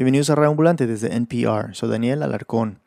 [0.00, 1.74] Bienvenidos a Radio Ambulante desde NPR.
[1.74, 2.80] Soy Daniel Alarcón.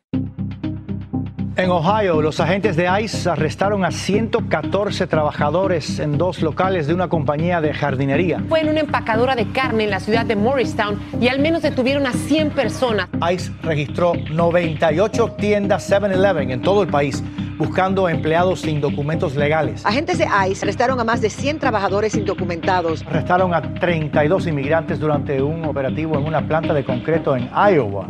[1.56, 7.10] En Ohio, los agentes de ICE arrestaron a 114 trabajadores en dos locales de una
[7.10, 8.44] compañía de jardinería.
[8.50, 12.08] Fue en una empacadora de carne en la ciudad de Morristown y al menos detuvieron
[12.08, 13.08] a 100 personas.
[13.32, 17.24] ICE registró 98 tiendas 7-Eleven en todo el país
[17.60, 19.86] buscando empleados sin documentos legales.
[19.86, 23.04] Agentes de ICE arrestaron a más de 100 trabajadores indocumentados.
[23.06, 28.08] Arrestaron a 32 inmigrantes durante un operativo en una planta de concreto en Iowa.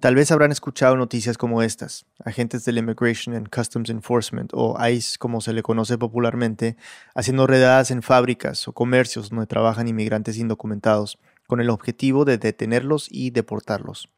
[0.00, 2.06] Tal vez habrán escuchado noticias como estas.
[2.24, 6.78] Agentes del Immigration and Customs Enforcement, o ICE como se le conoce popularmente,
[7.14, 13.08] haciendo redadas en fábricas o comercios donde trabajan inmigrantes indocumentados, con el objetivo de detenerlos
[13.10, 14.08] y deportarlos.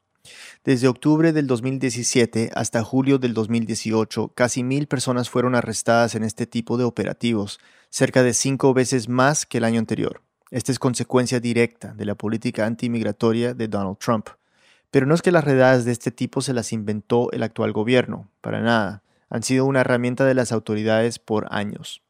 [0.62, 6.46] Desde octubre del 2017 hasta julio del 2018, casi mil personas fueron arrestadas en este
[6.46, 7.58] tipo de operativos,
[7.90, 10.22] cerca de cinco veces más que el año anterior.
[10.52, 14.28] Esta es consecuencia directa de la política antimigratoria de Donald Trump.
[14.92, 18.28] Pero no es que las redadas de este tipo se las inventó el actual gobierno,
[18.42, 19.02] para nada.
[19.30, 22.02] Han sido una herramienta de las autoridades por años.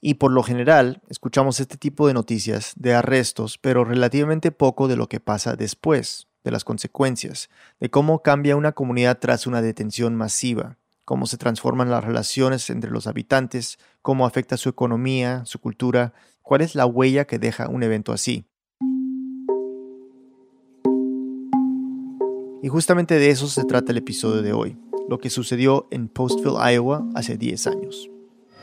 [0.00, 4.96] Y por lo general, escuchamos este tipo de noticias de arrestos, pero relativamente poco de
[4.96, 10.16] lo que pasa después, de las consecuencias, de cómo cambia una comunidad tras una detención
[10.16, 16.14] masiva, cómo se transforman las relaciones entre los habitantes, cómo afecta su economía, su cultura,
[16.42, 18.44] cuál es la huella que deja un evento así.
[22.62, 24.76] Y justamente de eso se trata el episodio de hoy,
[25.08, 28.08] lo que sucedió en Postville, Iowa, hace 10 años.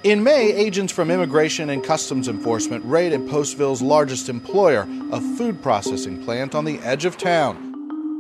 [0.04, 6.24] In May, agents from Immigration and Customs Enforcement raided Postville's largest employer, a food processing
[6.24, 7.75] plant on the edge of town.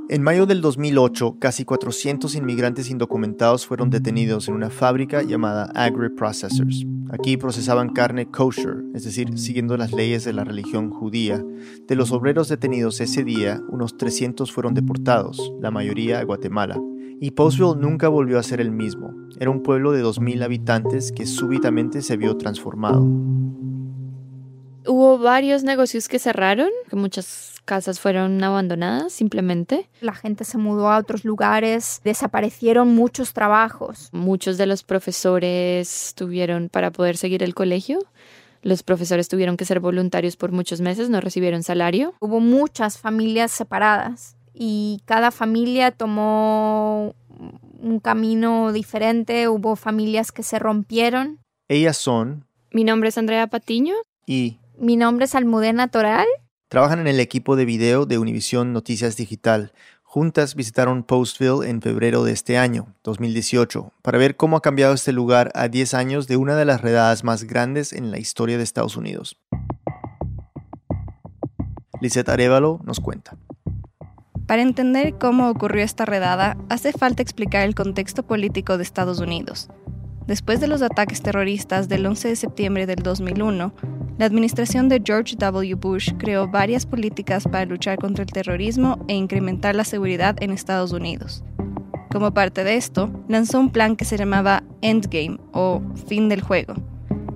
[0.08, 6.10] En mayo del 2008, casi 400 inmigrantes indocumentados fueron detenidos en una fábrica llamada Agri
[6.10, 6.86] Processors.
[7.10, 11.44] Aquí procesaban carne kosher, es decir, siguiendo las leyes de la religión judía.
[11.88, 16.80] De los obreros detenidos ese día, unos 300 fueron deportados, la mayoría a Guatemala.
[17.20, 19.12] Y Postville nunca volvió a ser el mismo.
[19.40, 23.04] Era un pueblo de 2.000 habitantes que súbitamente se vio transformado.
[24.88, 29.90] Hubo varios negocios que cerraron, que muchas casas fueron abandonadas simplemente.
[30.02, 34.10] La gente se mudó a otros lugares, desaparecieron muchos trabajos.
[34.12, 38.00] Muchos de los profesores tuvieron para poder seguir el colegio.
[38.62, 42.14] Los profesores tuvieron que ser voluntarios por muchos meses, no recibieron salario.
[42.20, 47.14] Hubo muchas familias separadas y cada familia tomó
[47.80, 49.48] un camino diferente.
[49.50, 51.40] Hubo familias que se rompieron.
[51.68, 52.46] Ellas son...
[52.72, 53.94] Mi nombre es Andrea Patiño.
[54.26, 54.60] Y...
[54.78, 56.26] Mi nombre es Almudena Toral.
[56.68, 59.72] Trabajan en el equipo de video de Univisión Noticias Digital.
[60.04, 65.14] Juntas visitaron Postville en febrero de este año, 2018, para ver cómo ha cambiado este
[65.14, 68.64] lugar a 10 años de una de las redadas más grandes en la historia de
[68.64, 69.38] Estados Unidos.
[72.02, 73.38] Lizeth Arevalo nos cuenta.
[74.46, 79.70] Para entender cómo ocurrió esta redada, hace falta explicar el contexto político de Estados Unidos.
[80.28, 83.74] Después de los ataques terroristas del 11 de septiembre del 2001,
[84.18, 85.76] la administración de George W.
[85.76, 90.94] Bush creó varias políticas para luchar contra el terrorismo e incrementar la seguridad en Estados
[90.94, 91.44] Unidos.
[92.12, 96.76] Como parte de esto, lanzó un plan que se llamaba Endgame o Fin del Juego.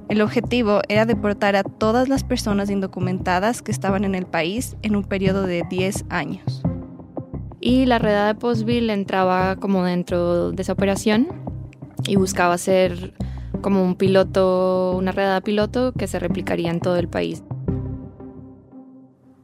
[0.07, 4.95] El objetivo era deportar a todas las personas indocumentadas que estaban en el país en
[4.95, 6.63] un periodo de 10 años.
[7.59, 11.27] Y la redada de Postville entraba como dentro de esa operación
[12.07, 13.13] y buscaba ser
[13.61, 17.43] como un piloto, una redada piloto que se replicaría en todo el país.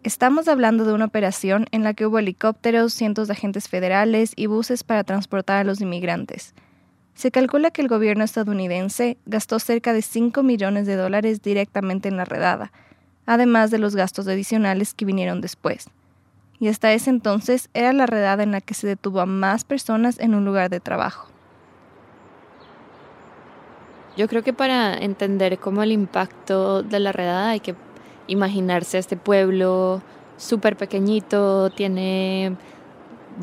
[0.03, 4.46] Estamos hablando de una operación en la que hubo helicópteros, cientos de agentes federales y
[4.46, 6.54] buses para transportar a los inmigrantes.
[7.16, 12.18] Se calcula que el gobierno estadounidense gastó cerca de 5 millones de dólares directamente en
[12.18, 12.72] la redada,
[13.25, 15.90] además de los gastos adicionales que vinieron después.
[16.59, 20.20] Y hasta ese entonces era la redada en la que se detuvo a más personas
[20.20, 21.34] en un lugar de trabajo.
[24.18, 27.76] Yo creo que para entender cómo el impacto de la redada hay que
[28.28, 30.02] imaginarse este pueblo
[30.38, 32.56] súper pequeñito, tiene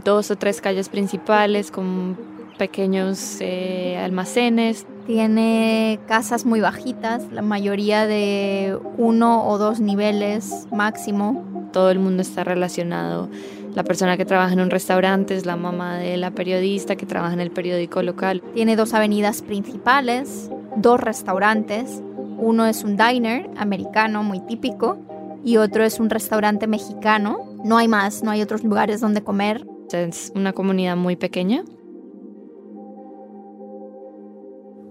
[0.05, 2.17] dos o tres calles principales con
[2.59, 4.87] pequeños eh, almacenes.
[5.07, 11.69] Tiene casas muy bajitas, la mayoría de uno o dos niveles máximo.
[11.73, 13.29] Todo el mundo está relacionado.
[13.75, 17.33] La persona que trabaja en un restaurante es la mamá de la periodista que trabaja
[17.33, 18.43] en el periódico local.
[18.55, 22.03] Tiene dos avenidas principales, dos restaurantes.
[22.37, 24.99] Uno es un diner americano muy típico
[25.43, 27.57] y otro es un restaurante mexicano.
[27.65, 29.67] No hay más, no hay otros lugares donde comer.
[29.91, 31.65] Es una comunidad muy pequeña.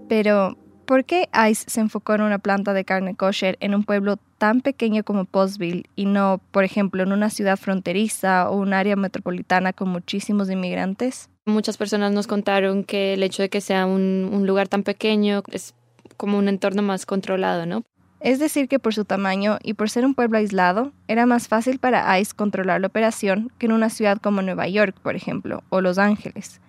[0.08, 0.56] Pero,
[0.92, 4.60] ¿Por qué ICE se enfocó en una planta de carne kosher en un pueblo tan
[4.60, 9.72] pequeño como Postville y no, por ejemplo, en una ciudad fronteriza o un área metropolitana
[9.72, 11.30] con muchísimos inmigrantes?
[11.46, 15.42] Muchas personas nos contaron que el hecho de que sea un, un lugar tan pequeño
[15.50, 15.72] es
[16.18, 17.84] como un entorno más controlado, ¿no?
[18.20, 21.78] Es decir, que por su tamaño y por ser un pueblo aislado, era más fácil
[21.78, 25.80] para ICE controlar la operación que en una ciudad como Nueva York, por ejemplo, o
[25.80, 26.60] Los Ángeles.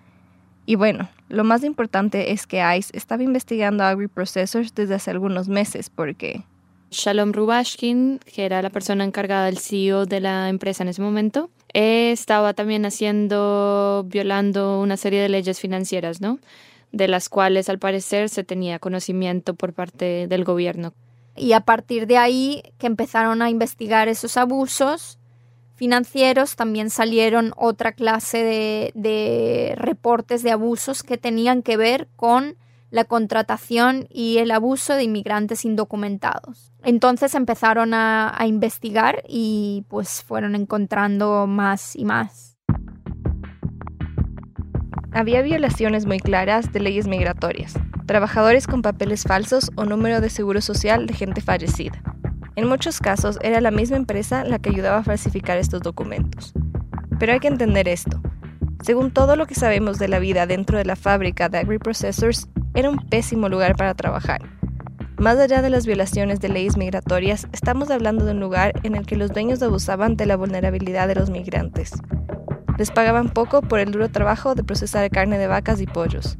[0.66, 5.90] Y bueno, lo más importante es que ICE estaba investigando agri-processors desde hace algunos meses
[5.90, 6.44] porque...
[6.90, 11.50] Shalom Rubashkin, que era la persona encargada del CEO de la empresa en ese momento,
[11.72, 16.38] estaba también haciendo, violando una serie de leyes financieras, ¿no?
[16.92, 20.94] De las cuales al parecer se tenía conocimiento por parte del gobierno.
[21.36, 25.18] Y a partir de ahí que empezaron a investigar esos abusos
[25.74, 32.56] financieros, también salieron otra clase de, reportes de abusos que tenían que ver con
[32.90, 36.72] la contratación y el abuso de inmigrantes indocumentados.
[36.84, 42.56] Entonces empezaron a, a, investigar y pues fueron encontrando más y más.
[45.10, 47.74] Había violaciones muy claras de leyes migratorias,
[48.06, 52.00] trabajadores con papeles falsos o número de seguro social de gente fallecida.
[52.56, 56.54] En muchos casos era la misma empresa la que ayudaba a falsificar estos documentos.
[57.18, 58.22] Pero hay que entender esto.
[58.82, 62.90] Según todo lo que sabemos de la vida dentro de la fábrica de agri-processors, era
[62.90, 64.42] un pésimo lugar para trabajar.
[65.16, 69.04] Más allá de las violaciones de leyes migratorias, estamos hablando de un lugar en el
[69.04, 71.92] que los dueños abusaban de la vulnerabilidad de los migrantes.
[72.78, 76.38] Les pagaban poco por el duro trabajo de procesar carne de vacas y pollos.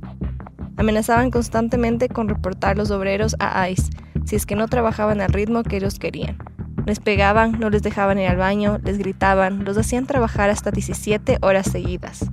[0.77, 3.91] Amenazaban constantemente con reportar los obreros a ICE
[4.25, 6.39] si es que no trabajaban al ritmo que ellos querían.
[6.87, 11.39] Les pegaban, no les dejaban ir al baño, les gritaban, los hacían trabajar hasta 17
[11.41, 12.31] horas seguidas.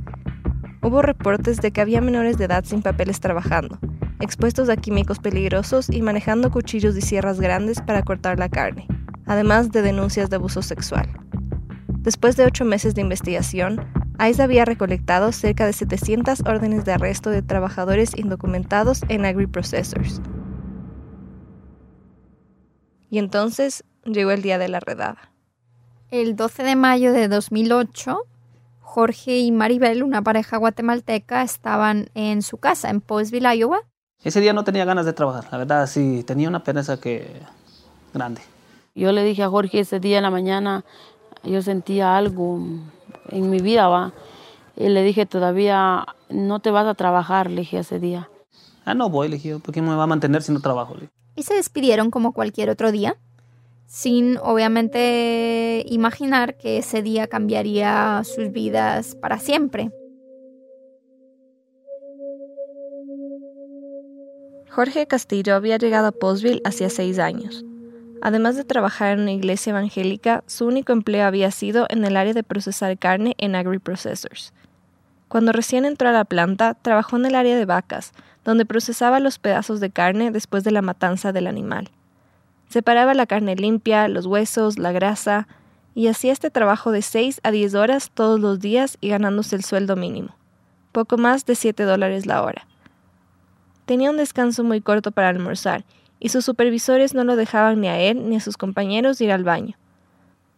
[0.81, 3.79] Hubo reportes de que había menores de edad sin papeles trabajando,
[4.19, 8.87] expuestos a químicos peligrosos y manejando cuchillos y sierras grandes para cortar la carne,
[9.25, 11.07] además de denuncias de abuso sexual.
[11.99, 13.79] Después de ocho meses de investigación,
[14.19, 20.21] ICE había recolectado cerca de 700 órdenes de arresto de trabajadores indocumentados en agri-processors.
[23.11, 25.29] Y entonces llegó el día de la redada.
[26.09, 28.25] El 12 de mayo de 2008,
[28.79, 33.81] Jorge y Maribel, una pareja guatemalteca, estaban en su casa en Postville, Iowa.
[34.23, 37.41] Ese día no tenía ganas de trabajar, la verdad, sí, tenía una pereza que
[38.13, 38.41] grande.
[38.95, 40.85] Yo le dije a Jorge ese día en la mañana,
[41.43, 42.59] yo sentía algo
[43.29, 44.13] en mi vida, va.
[44.77, 48.29] Y le dije, todavía no te vas a trabajar, le dije ese día.
[48.85, 50.95] Ah, no voy, le dije, ¿por qué me va a mantener si no trabajo?
[51.35, 53.17] Y se despidieron como cualquier otro día,
[53.87, 59.91] sin obviamente imaginar que ese día cambiaría sus vidas para siempre.
[64.69, 67.65] Jorge Castillo había llegado a Postville hacía seis años.
[68.21, 72.33] Además de trabajar en una iglesia evangélica, su único empleo había sido en el área
[72.33, 74.53] de procesar carne en agri-processors.
[75.27, 79.39] Cuando recién entró a la planta, trabajó en el área de vacas, donde procesaba los
[79.39, 81.89] pedazos de carne después de la matanza del animal.
[82.69, 85.47] Separaba la carne limpia, los huesos, la grasa,
[85.93, 89.63] y hacía este trabajo de 6 a 10 horas todos los días y ganándose el
[89.63, 90.35] sueldo mínimo,
[90.91, 92.65] poco más de 7 dólares la hora.
[93.85, 95.83] Tenía un descanso muy corto para almorzar,
[96.19, 99.43] y sus supervisores no lo dejaban ni a él ni a sus compañeros ir al
[99.43, 99.75] baño.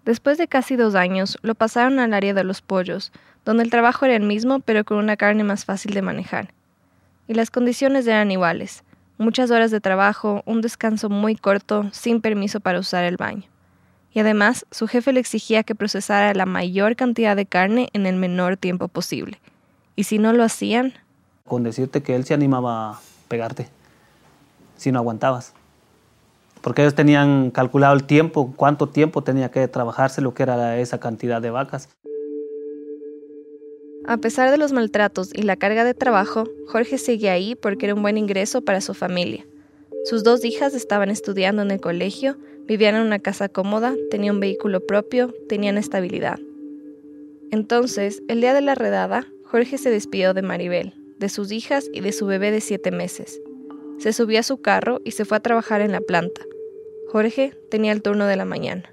[0.05, 3.11] Después de casi dos años, lo pasaron al área de los pollos,
[3.45, 6.53] donde el trabajo era el mismo pero con una carne más fácil de manejar.
[7.27, 8.83] Y las condiciones eran iguales,
[9.17, 13.43] muchas horas de trabajo, un descanso muy corto, sin permiso para usar el baño.
[14.13, 18.15] Y además, su jefe le exigía que procesara la mayor cantidad de carne en el
[18.15, 19.39] menor tiempo posible.
[19.95, 20.93] Y si no lo hacían...
[21.45, 23.69] Con decirte que él se animaba a pegarte,
[24.77, 25.53] si no aguantabas.
[26.61, 30.99] Porque ellos tenían calculado el tiempo, cuánto tiempo tenía que trabajarse lo que era esa
[30.99, 31.89] cantidad de vacas.
[34.05, 37.95] A pesar de los maltratos y la carga de trabajo, Jorge sigue ahí porque era
[37.95, 39.45] un buen ingreso para su familia.
[40.03, 42.35] Sus dos hijas estaban estudiando en el colegio,
[42.67, 46.37] vivían en una casa cómoda, tenían un vehículo propio, tenían estabilidad.
[47.49, 52.01] Entonces, el día de la redada, Jorge se despidió de Maribel, de sus hijas y
[52.01, 53.39] de su bebé de siete meses.
[53.99, 56.41] Se subió a su carro y se fue a trabajar en la planta.
[57.09, 58.83] Jorge tenía el turno de la mañana.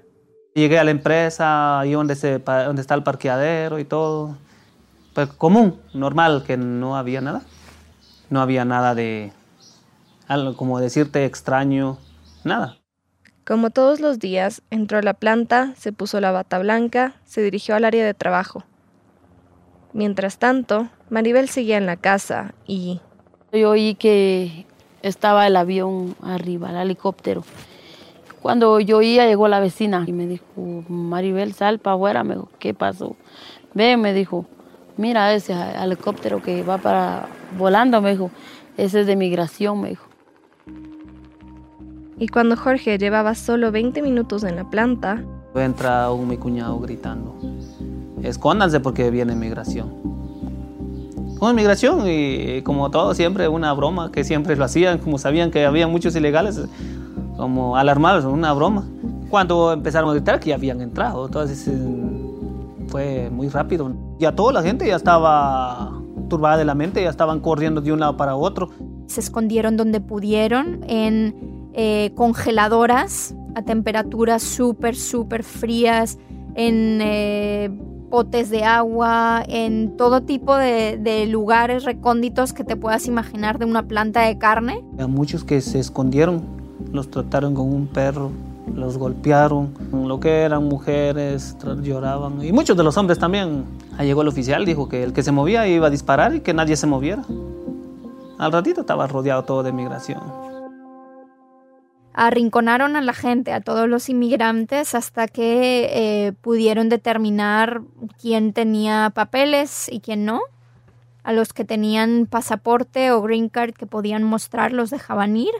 [0.53, 2.15] Llegué a la empresa, ahí donde,
[2.45, 4.37] donde está el parqueadero y todo
[5.37, 7.41] común, normal, que no había nada.
[8.29, 9.33] No había nada de,
[10.27, 11.97] algo como decirte extraño,
[12.43, 12.77] nada.
[13.45, 17.75] Como todos los días, entró a la planta, se puso la bata blanca, se dirigió
[17.75, 18.63] al área de trabajo.
[19.93, 23.01] Mientras tanto, Maribel seguía en la casa y...
[23.51, 24.65] Yo oí que
[25.01, 27.43] estaba el avión arriba, el helicóptero.
[28.41, 30.45] Cuando yo iba, llegó la vecina y me dijo,
[30.87, 32.23] Maribel, sal para afuera.
[32.23, 33.17] Me dijo, ¿qué pasó?
[33.73, 34.45] Ve, me dijo,
[34.97, 38.31] mira ese helicóptero que va para volando, me dijo,
[38.77, 40.05] ese es de migración, me dijo.
[42.17, 45.23] Y cuando Jorge llevaba solo 20 minutos en la planta,
[45.55, 47.35] entra un mi cuñado gritando,
[48.23, 49.89] escóndanse porque viene migración.
[51.39, 55.65] Con migración y como todo siempre una broma que siempre lo hacían, como sabían que
[55.65, 56.61] había muchos ilegales,
[57.35, 58.85] como alarmados, una broma.
[59.31, 61.67] Cuando empezaron a gritar que ya habían entrado, entonces
[62.91, 63.91] fue muy rápido.
[64.19, 67.99] Ya toda la gente ya estaba turbada de la mente, ya estaban corriendo de un
[67.99, 68.69] lado para otro.
[69.07, 76.17] Se escondieron donde pudieron, en eh, congeladoras a temperaturas súper, súper frías,
[76.55, 77.71] en eh,
[78.09, 83.65] potes de agua, en todo tipo de, de, lugares recónditos que te puedas imaginar de
[83.65, 84.83] una planta de carne.
[84.97, 86.41] Hay muchos que se escondieron,
[86.91, 88.31] los trataron con un perro,
[88.75, 93.65] los golpearon, lo que eran mujeres, lloraban, y muchos de los hombres también.
[93.97, 96.53] Ahí llegó el oficial, dijo que el que se movía iba a disparar y que
[96.53, 97.23] nadie se moviera.
[98.37, 100.21] Al ratito estaba rodeado todo de migración.
[102.13, 107.81] Arrinconaron a la gente, a todos los inmigrantes, hasta que eh, pudieron determinar
[108.19, 110.41] quién tenía papeles y quién no.
[111.23, 115.53] A los que tenían pasaporte o green card que podían mostrar los dejaban ir.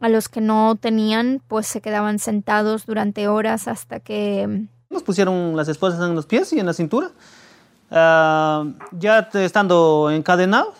[0.00, 4.66] A los que no tenían, pues se quedaban sentados durante horas hasta que...
[4.90, 7.10] Nos pusieron las esposas en los pies y en la cintura.
[7.90, 10.74] Uh, ya estando encadenados,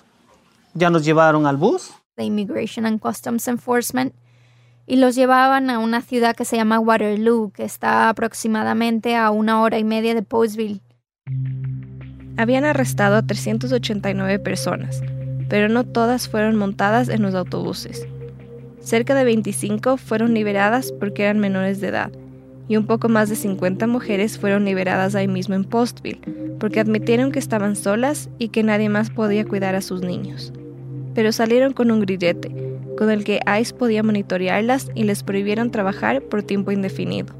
[0.74, 1.92] ya nos llevaron al bus.
[2.16, 4.12] The Immigration and Customs Enforcement
[4.86, 9.60] y los llevaban a una ciudad que se llama Waterloo, que está aproximadamente a una
[9.60, 10.80] hora y media de Postville.
[12.36, 15.02] Habían arrestado a 389 personas,
[15.48, 18.06] pero no todas fueron montadas en los autobuses.
[18.86, 22.12] Cerca de 25 fueron liberadas porque eran menores de edad,
[22.68, 26.20] y un poco más de 50 mujeres fueron liberadas ahí mismo en Postville,
[26.60, 30.52] porque admitieron que estaban solas y que nadie más podía cuidar a sus niños.
[31.16, 32.54] Pero salieron con un grillete,
[32.96, 37.34] con el que ICE podía monitorearlas y les prohibieron trabajar por tiempo indefinido.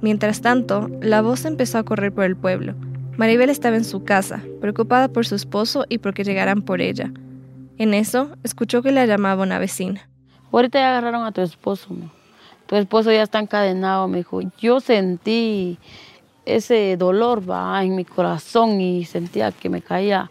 [0.00, 2.74] Mientras tanto, la voz empezó a correr por el pueblo.
[3.16, 7.12] Maribel estaba en su casa, preocupada por su esposo y porque llegaran por ella.
[7.78, 10.09] En eso, escuchó que la llamaba una vecina.
[10.52, 11.88] Ahorita ya agarraron a tu esposo.
[12.66, 14.40] Tu esposo ya está encadenado, me dijo.
[14.58, 15.78] Yo sentí
[16.44, 20.30] ese dolor va en mi corazón y sentía que me caía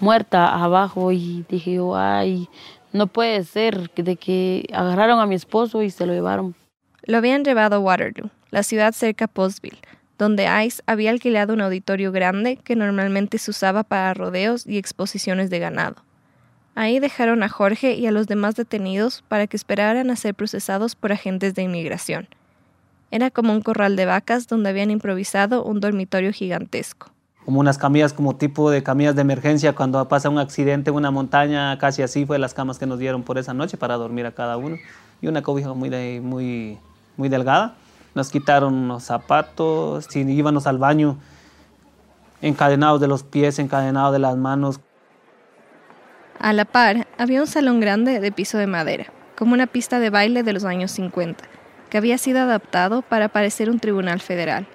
[0.00, 2.48] muerta abajo y dije ay,
[2.92, 6.54] no puede ser de que agarraron a mi esposo y se lo llevaron.
[7.02, 9.78] Lo habían llevado a Waterloo, la ciudad cerca de Postville,
[10.18, 15.50] donde ICE había alquilado un auditorio grande que normalmente se usaba para rodeos y exposiciones
[15.50, 15.96] de ganado.
[16.78, 20.94] Ahí dejaron a Jorge y a los demás detenidos para que esperaran a ser procesados
[20.94, 22.28] por agentes de inmigración.
[23.10, 27.10] Era como un corral de vacas donde habían improvisado un dormitorio gigantesco.
[27.44, 31.10] Como unas camillas, como tipo de camillas de emergencia cuando pasa un accidente en una
[31.10, 34.30] montaña, casi así fue las camas que nos dieron por esa noche para dormir a
[34.30, 34.76] cada uno.
[35.20, 36.78] Y una cobija muy, muy,
[37.16, 37.74] muy delgada.
[38.14, 41.16] Nos quitaron los zapatos, íbamos al baño,
[42.40, 44.78] encadenados de los pies, encadenados de las manos,
[46.38, 50.10] a la par, había un salón grande de piso de madera, como una pista de
[50.10, 51.44] baile de los años 50,
[51.90, 54.66] que había sido adaptado para parecer un tribunal federal.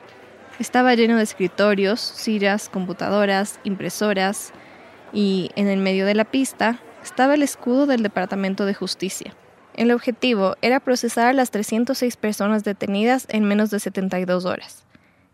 [0.59, 4.53] Estaba lleno de escritorios, sillas, computadoras, impresoras,
[5.13, 9.35] y en el medio de la pista estaba el escudo del Departamento de Justicia.
[9.75, 14.85] El objetivo era procesar a las 306 personas detenidas en menos de 72 horas.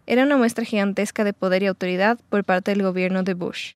[0.06, 3.74] Era una muestra gigantesca de poder y autoridad por parte del gobierno de Bush.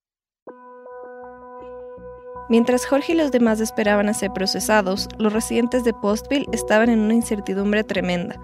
[2.50, 7.00] Mientras Jorge y los demás esperaban a ser procesados, los residentes de Postville estaban en
[7.00, 8.36] una incertidumbre tremenda.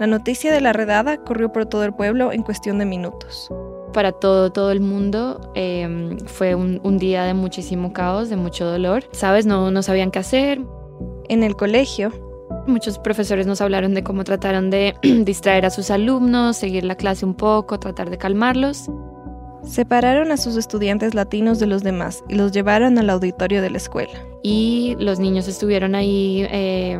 [0.00, 3.50] La noticia de la redada corrió por todo el pueblo en cuestión de minutos.
[3.92, 8.66] Para todo, todo el mundo eh, fue un, un, día de muchísimo caos, de mucho
[8.66, 9.04] dolor.
[9.12, 10.60] Sabes, no, no sabían qué hacer.
[11.28, 12.12] En el colegio,
[12.66, 17.24] muchos profesores nos hablaron de cómo trataron de distraer a sus alumnos, seguir la clase
[17.24, 18.90] un poco, tratar de calmarlos.
[19.66, 23.78] Separaron a sus estudiantes latinos de los demás y los llevaron al auditorio de la
[23.78, 24.14] escuela.
[24.42, 26.96] Y los niños estuvieron ahí eh,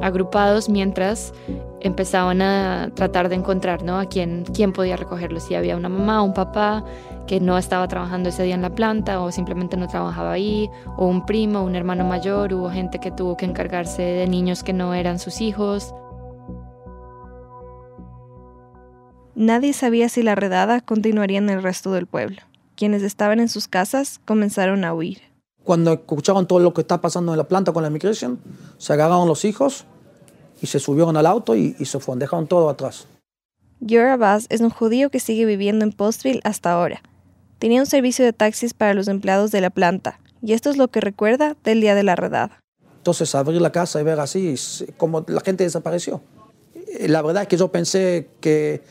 [0.00, 1.34] agrupados mientras
[1.80, 3.98] empezaban a tratar de encontrar ¿no?
[3.98, 5.42] a quién, quién podía recogerlos.
[5.42, 6.84] Si había una mamá o un papá
[7.26, 11.06] que no estaba trabajando ese día en la planta o simplemente no trabajaba ahí, o
[11.06, 14.94] un primo, un hermano mayor, hubo gente que tuvo que encargarse de niños que no
[14.94, 15.92] eran sus hijos.
[19.36, 22.36] Nadie sabía si la redada continuaría en el resto del pueblo.
[22.76, 25.22] Quienes estaban en sus casas comenzaron a huir.
[25.64, 28.38] Cuando escucharon todo lo que está pasando en la planta con la migración,
[28.78, 29.86] se agarraron los hijos
[30.62, 33.08] y se subieron al auto y, se fueron, dejaron todo atrás.
[33.80, 37.02] Yor Abbas es un judío que sigue viviendo en Postville hasta ahora.
[37.58, 40.88] Tenía un servicio de taxis para los empleados de la planta, y esto es lo
[40.88, 42.60] que recuerda del día de la redada.
[42.98, 44.54] Entonces, abrir la casa y ver así,
[44.96, 46.22] como la gente desapareció.
[47.00, 48.82] La verdad es que yo pensé que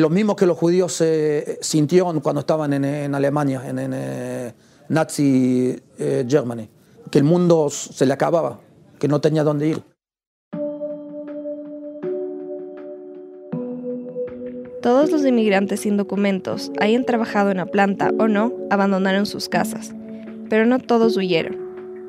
[0.00, 4.52] lo mismo que los judíos se sintieron cuando estaban en, Alemania, en, eh,
[4.88, 6.68] Nazi eh, Germany,
[7.10, 8.60] que el mundo se le acababa,
[8.98, 9.82] que no tenía dónde ir.
[14.82, 19.94] Todos los inmigrantes sin documentos, hayan trabajado en la planta o no, abandonaron sus casas,
[20.50, 21.56] pero no todos huyeron.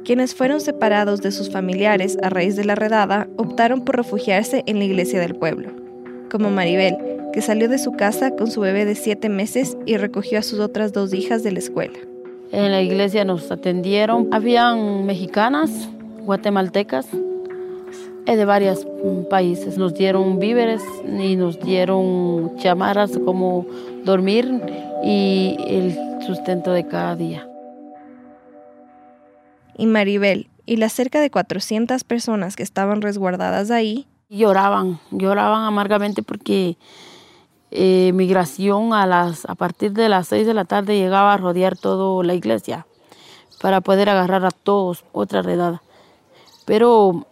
[0.04, 4.80] Quienes fueron separados de sus familiares a raíz de la redada optaron por refugiarse en
[4.80, 5.72] la iglesia del pueblo,
[6.30, 10.40] como Maribel, que salió de su casa con su bebé de siete meses y recogió
[10.40, 12.00] a sus otras dos hijas de la escuela.
[12.54, 15.90] En la iglesia nos atendieron, habían mexicanas,
[16.22, 17.08] guatemaltecas,
[18.26, 18.88] de varios
[19.30, 19.78] países.
[19.78, 23.68] Nos dieron víveres y nos dieron chamarras como
[24.06, 24.50] dormir
[25.04, 25.94] y el
[26.26, 27.46] sustento de cada día.
[29.78, 36.24] Y Maribel y las cerca de 400 personas que estaban resguardadas ahí lloraban, lloraban amargamente
[36.24, 36.78] porque
[37.78, 41.78] eh, migración a las a partir de las 6 de la tarde llegaba a rodear
[41.78, 42.88] toda la iglesia
[43.62, 45.82] para poder agarrar a todos otra redada.
[46.66, 47.26] Pero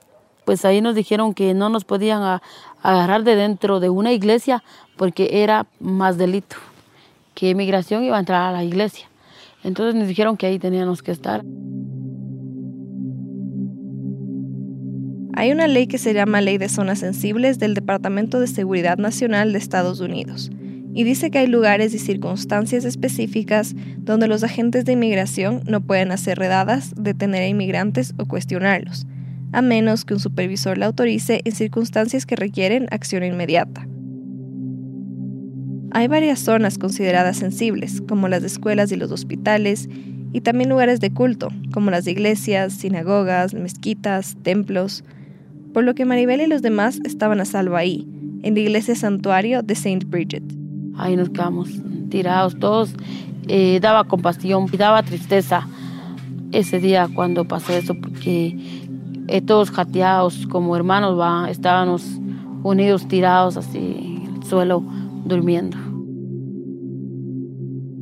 [0.43, 2.41] pues ahí nos dijeron que no nos podían
[2.81, 4.63] agarrar de dentro de una iglesia
[4.97, 6.57] porque era más delito,
[7.33, 9.07] que migración iba a entrar a la iglesia.
[9.63, 11.41] Entonces nos dijeron que ahí teníamos que estar.
[15.35, 19.51] Hay una ley que se llama Ley de Zonas Sensibles del Departamento de Seguridad Nacional
[19.51, 20.51] de Estados Unidos
[20.95, 26.11] y dice que hay lugares y circunstancias específicas donde los agentes de inmigración no pueden
[26.11, 29.07] hacer redadas, detener a inmigrantes o cuestionarlos
[29.53, 33.87] a menos que un supervisor la autorice en circunstancias que requieren acción inmediata.
[35.91, 39.87] Hay varias zonas consideradas sensibles, como las escuelas y los hospitales,
[40.33, 45.03] y también lugares de culto, como las iglesias, sinagogas, mezquitas, templos,
[45.73, 48.07] por lo que Maribel y los demás estaban a salvo ahí,
[48.43, 50.43] en la iglesia santuario de Saint Bridget.
[50.95, 51.69] Ahí nos quedamos
[52.09, 52.93] tirados todos,
[53.47, 55.67] eh, daba compasión y daba tristeza
[56.51, 58.55] ese día cuando pasó eso, porque
[59.27, 62.03] eh, todos jateados como hermanos, estábamos
[62.63, 64.83] unidos, tirados así en el suelo,
[65.25, 65.77] durmiendo.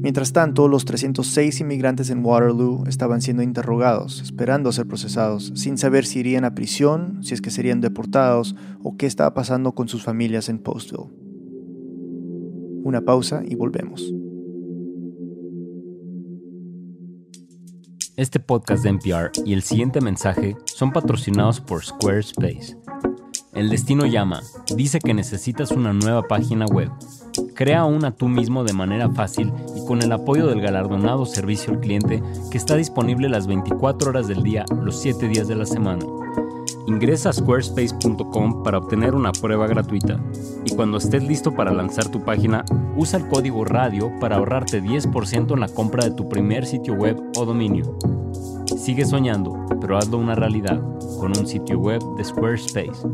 [0.01, 6.07] Mientras tanto, los 306 inmigrantes en Waterloo estaban siendo interrogados, esperando ser procesados, sin saber
[6.07, 10.01] si irían a prisión, si es que serían deportados o qué estaba pasando con sus
[10.01, 11.11] familias en Postville.
[12.83, 14.11] Una pausa y volvemos.
[18.17, 22.75] Este podcast de NPR y el siguiente mensaje son patrocinados por Squarespace.
[23.53, 24.41] El destino llama,
[24.75, 26.89] dice que necesitas una nueva página web.
[27.53, 31.79] Crea una tú mismo de manera fácil y con el apoyo del galardonado servicio al
[31.79, 36.05] cliente que está disponible las 24 horas del día, los 7 días de la semana.
[36.87, 40.19] Ingresa a squarespace.com para obtener una prueba gratuita
[40.65, 42.65] y cuando estés listo para lanzar tu página,
[42.97, 47.21] usa el código radio para ahorrarte 10% en la compra de tu primer sitio web
[47.37, 47.97] o dominio.
[48.77, 50.81] Sigue soñando, pero hazlo una realidad
[51.19, 53.07] con un sitio web de Squarespace.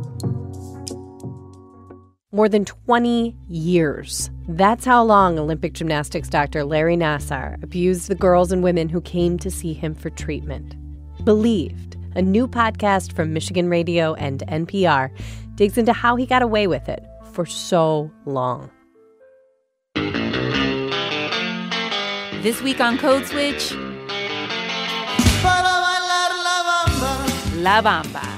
[2.34, 4.30] More than 20 years.
[4.50, 9.40] That's how long Olympic gymnastics doctor Larry Nassar abused the girls and women who came
[9.40, 10.76] to see him for treatment.
[11.24, 15.10] Believed a new podcast from Michigan Radio and NPR,
[15.56, 18.70] digs into how he got away with it for so long.
[22.44, 23.72] This week on Code Switch
[27.56, 28.37] La Bamba.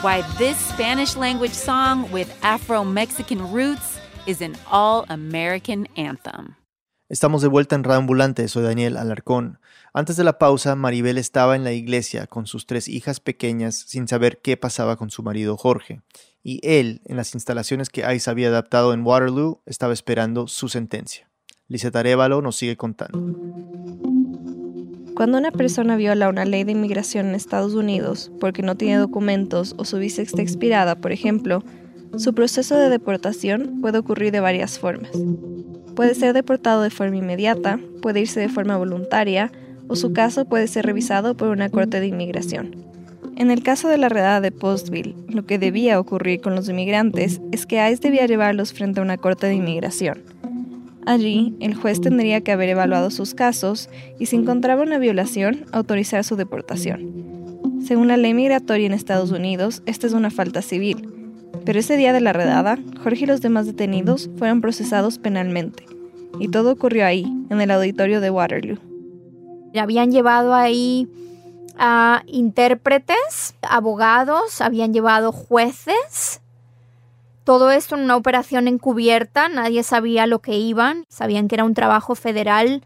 [0.00, 6.54] Why this Spanish language song with Afro Mexican roots is an all American anthem.
[7.08, 9.58] Estamos de vuelta en Radio Ambulante, soy Daniel Alarcón.
[9.92, 14.06] Antes de la pausa, Maribel estaba en la iglesia con sus tres hijas pequeñas sin
[14.06, 16.00] saber qué pasaba con su marido Jorge,
[16.44, 21.28] y él, en las instalaciones que ICE había adaptado en Waterloo, estaba esperando su sentencia.
[21.66, 23.18] Lizeth Arevalo nos sigue contando.
[25.18, 29.74] Cuando una persona viola una ley de inmigración en Estados Unidos porque no tiene documentos
[29.76, 31.64] o su visa está expirada, por ejemplo,
[32.16, 35.10] su proceso de deportación puede ocurrir de varias formas.
[35.96, 39.50] Puede ser deportado de forma inmediata, puede irse de forma voluntaria
[39.88, 42.76] o su caso puede ser revisado por una corte de inmigración.
[43.34, 47.40] En el caso de la redada de Postville, lo que debía ocurrir con los inmigrantes
[47.50, 50.37] es que ICE debía llevarlos frente a una corte de inmigración.
[51.08, 56.22] Allí, el juez tendría que haber evaluado sus casos y si encontraba una violación, autorizar
[56.22, 57.80] su deportación.
[57.82, 61.10] Según la ley migratoria en Estados Unidos, esta es una falta civil,
[61.64, 65.86] pero ese día de la redada, Jorge y los demás detenidos fueron procesados penalmente,
[66.40, 68.76] y todo ocurrió ahí, en el auditorio de Waterloo.
[69.80, 71.08] Habían llevado ahí
[71.78, 76.42] a intérpretes, abogados, habían llevado jueces.
[77.48, 81.72] Todo esto en una operación encubierta, nadie sabía lo que iban, sabían que era un
[81.72, 82.82] trabajo federal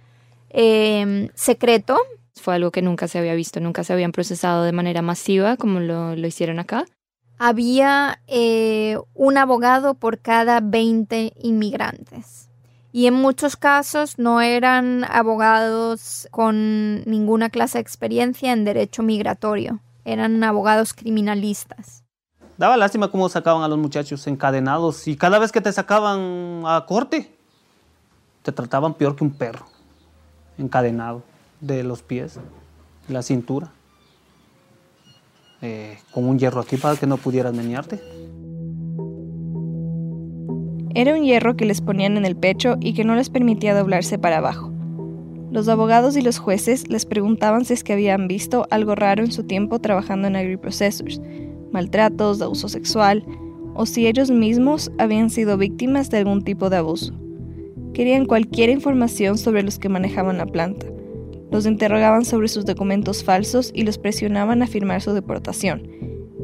[0.51, 1.99] em, secreto.
[2.41, 5.81] Fue algo que nunca se había visto, nunca se habían procesado de manera masiva como
[5.81, 6.85] lo, lo hicieron acá.
[7.39, 12.49] Había eh, un abogado por cada 20 inmigrantes.
[12.93, 19.81] Y en muchos casos no eran abogados con ninguna clase de experiencia en derecho migratorio,
[20.05, 22.02] eran abogados criminalistas.
[22.59, 26.85] Daba lástima cómo sacaban a los muchachos encadenados y cada vez que te sacaban a
[26.87, 27.35] corte,
[28.43, 29.67] te trataban peor que un perro,
[30.59, 31.23] encadenado
[31.61, 32.39] de los pies,
[33.09, 33.73] la cintura,
[35.61, 38.01] eh, con un hierro aquí para que no pudieras menearte.
[40.95, 44.19] Era un hierro que les ponían en el pecho y que no les permitía doblarse
[44.19, 44.71] para abajo.
[45.51, 49.33] Los abogados y los jueces les preguntaban si es que habían visto algo raro en
[49.33, 51.21] su tiempo trabajando en agriprocessors,
[51.73, 53.25] maltratos, abuso sexual,
[53.75, 57.15] o si ellos mismos habían sido víctimas de algún tipo de abuso.
[57.95, 60.87] Querían cualquier información sobre los que manejaban la planta.
[61.51, 65.87] Los interrogaban sobre sus documentos falsos y los presionaban a firmar su deportación.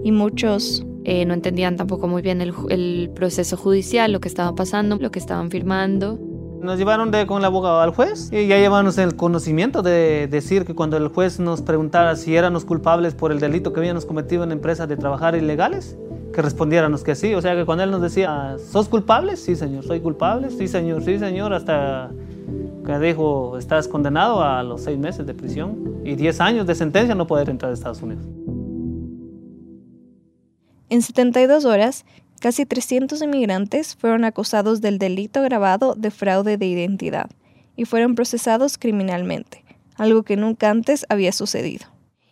[0.04, 4.96] Y muchos eh, no entendían tampoco muy bien el, proceso judicial, lo que estaba pasando,
[4.96, 6.20] lo que estaban firmando.
[6.60, 10.64] Nos llevaron de, con el abogado al juez y ya llevamos el conocimiento de decir
[10.64, 14.42] que cuando el juez nos preguntara si éramos culpables por el delito que habíamos cometido
[14.42, 15.96] en empresas de trabajar ilegales,
[16.32, 17.34] que respondiéramos que sí.
[17.34, 19.36] O sea que cuando él nos decía, ¿sos culpable?
[19.36, 20.50] Sí, señor, soy culpable.
[20.50, 22.10] Sí, señor, sí, señor, hasta
[22.84, 27.14] que dijo, estás condenado a los seis meses de prisión y diez años de sentencia
[27.14, 28.26] no poder entrar a Estados Unidos.
[30.90, 32.06] En 72 horas,
[32.38, 37.30] casi 300 inmigrantes fueron acusados del delito grabado de fraude de identidad
[37.76, 39.64] y fueron procesados criminalmente,
[39.96, 41.86] algo que nunca antes había sucedido.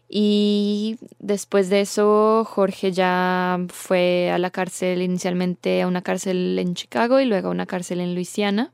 [0.08, 6.74] Y después de eso, Jorge ya fue a la cárcel, inicialmente a una cárcel en
[6.74, 8.72] Chicago y luego a una cárcel en Luisiana.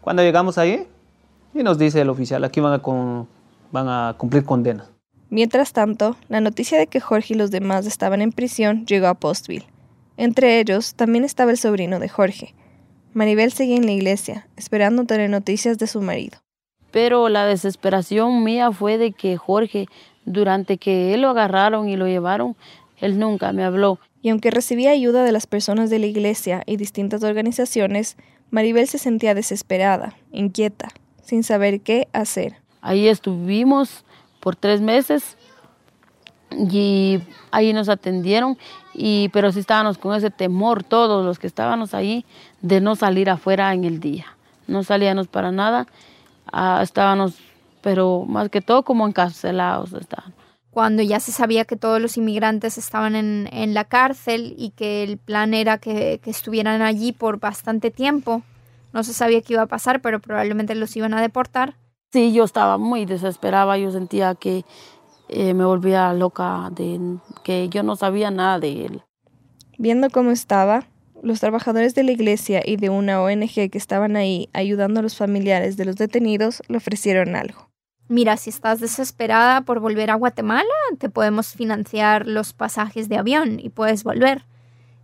[0.00, 0.86] Cuando llegamos ahí,
[1.54, 3.26] y nos dice el oficial, aquí van a,
[3.72, 4.86] van a cumplir condena.
[5.30, 9.14] Mientras tanto, la noticia de que Jorge y los demás estaban en prisión llegó a
[9.14, 9.66] Postville.
[10.18, 12.52] Entre ellos también estaba el sobrino de Jorge.
[13.14, 16.38] Maribel seguía en la iglesia, esperando tener noticias de su marido.
[16.90, 19.86] Pero la desesperación mía fue de que Jorge,
[20.24, 22.56] durante que él lo agarraron y lo llevaron,
[22.96, 24.00] él nunca me habló.
[24.20, 28.16] Y aunque recibía ayuda de las personas de la iglesia y distintas organizaciones,
[28.50, 30.88] Maribel se sentía desesperada, inquieta,
[31.22, 32.56] sin saber qué hacer.
[32.80, 34.04] Ahí estuvimos
[34.40, 35.36] por tres meses
[36.50, 38.58] y ahí nos atendieron,
[38.94, 42.24] y, pero sí estábamos con ese temor, todos los que estábamos ahí,
[42.60, 44.26] de no salir afuera en el día.
[44.66, 45.86] No salíamos para nada,
[46.52, 47.38] ah, estábamos,
[47.82, 50.34] pero más que todo como encarcelados estaban.
[50.70, 55.02] Cuando ya se sabía que todos los inmigrantes estaban en, en la cárcel y que
[55.02, 58.42] el plan era que, que estuvieran allí por bastante tiempo,
[58.92, 61.74] no se sabía qué iba a pasar, pero probablemente los iban a deportar
[62.10, 64.64] Sí, yo estaba muy desesperada, yo sentía que
[65.28, 69.02] eh, me volvía loca, de que yo no sabía nada de él.
[69.78, 70.86] Viendo cómo estaba,
[71.22, 75.16] los trabajadores de la iglesia y de una ONG que estaban ahí ayudando a los
[75.16, 77.68] familiares de los detenidos le ofrecieron algo.
[78.08, 80.64] Mira, si estás desesperada por volver a Guatemala,
[80.98, 84.46] te podemos financiar los pasajes de avión y puedes volver.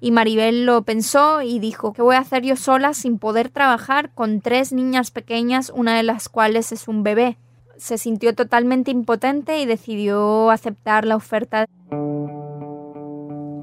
[0.01, 4.13] Y Maribel lo pensó y dijo, ¿qué voy a hacer yo sola sin poder trabajar
[4.15, 7.37] con tres niñas pequeñas, una de las cuales es un bebé?
[7.77, 11.67] Se sintió totalmente impotente y decidió aceptar la oferta.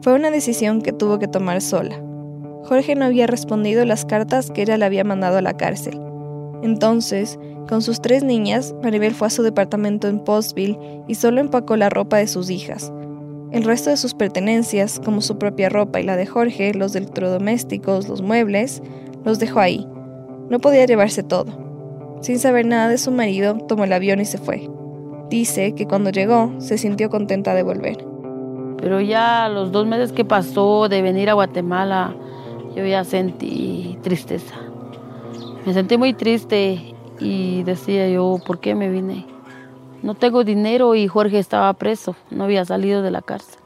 [0.02, 2.02] Fue una decisión que tuvo que tomar sola.
[2.64, 6.00] Jorge no había respondido las cartas que ella le había mandado a la cárcel.
[6.64, 11.76] Entonces, con sus tres niñas, Maribel fue a su departamento en Postville y solo empacó
[11.76, 12.92] la ropa de sus hijas,
[13.52, 18.08] el resto de sus pertenencias, como su propia ropa y la de Jorge, los electrodomésticos,
[18.08, 18.82] los muebles,
[19.26, 19.86] los dejó ahí.
[20.50, 21.71] No podía llevarse todo.
[22.22, 24.70] Sin saber nada de su marido, tomó el avión y se fue.
[25.30, 28.06] Dice que cuando llegó se sintió contenta de volver.
[28.78, 32.16] Pero ya los dos meses que pasó de venir a Guatemala,
[32.76, 34.56] yo ya sentí tristeza.
[35.66, 39.26] Me sentí muy triste y decía yo, ¿por qué me vine?
[40.04, 43.60] No tengo dinero y Jorge estaba preso, no había salido de la cárcel.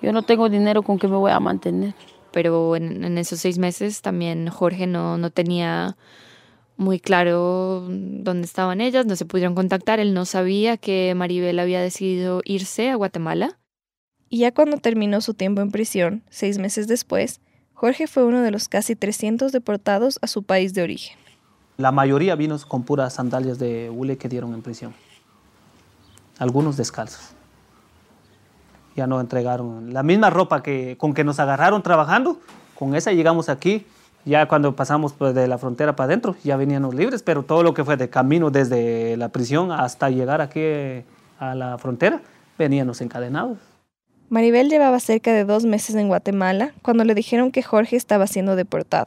[0.00, 1.94] Yo no tengo dinero con que me voy a mantener.
[2.32, 5.96] Pero en, esos seis meses también Jorge no, no tenía
[6.76, 11.80] muy claro dónde estaban ellas, no se pudieron contactar, él no sabía que Maribel había
[11.80, 13.58] decidido irse a Guatemala.
[14.28, 17.40] Y ya cuando terminó su tiempo en prisión, seis meses después,
[17.74, 21.16] Jorge fue uno de los casi 300 deportados a su país de origen.
[21.76, 24.94] La mayoría vino con puras sandalias de hule que dieron en prisión.
[26.38, 27.34] Algunos descalzos.
[28.96, 32.40] Ya no entregaron la misma ropa que, con que nos agarraron trabajando,
[32.74, 33.86] con esa llegamos aquí
[34.26, 37.72] ya cuando pasamos pues, de la frontera para adentro, ya veníamos libres, pero todo lo
[37.72, 40.60] que fue de camino desde la prisión hasta llegar aquí
[41.38, 42.20] a la frontera,
[42.58, 43.58] veníamos encadenados.
[44.28, 48.56] Maribel llevaba cerca de dos meses en Guatemala cuando le dijeron que Jorge estaba siendo
[48.56, 49.06] deportado.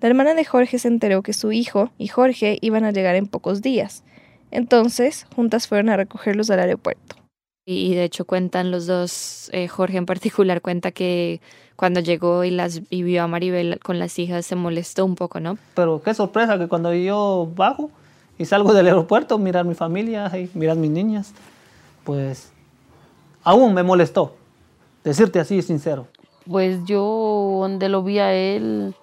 [0.00, 3.26] La hermana de Jorge se enteró que su hijo y Jorge iban a llegar en
[3.26, 4.04] pocos días.
[4.52, 7.16] Entonces, juntas fueron a recogerlos al aeropuerto.
[7.72, 11.40] Y de hecho cuentan los dos, eh, Jorge en particular cuenta que
[11.76, 15.38] cuando llegó y las y vio a Maribel con las hijas se molestó un poco,
[15.38, 15.56] ¿no?
[15.74, 17.92] Pero qué sorpresa que cuando yo bajo
[18.38, 21.32] y salgo del aeropuerto, mirar mi familia y mirar mis niñas,
[22.02, 22.52] pues
[23.44, 24.34] aún me molestó,
[25.04, 26.08] decirte así sincero.
[26.50, 28.96] Pues yo donde lo vi a él